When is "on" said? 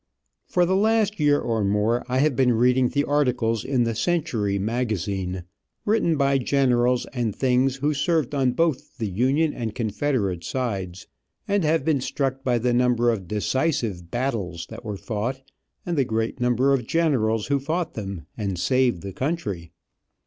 8.33-8.53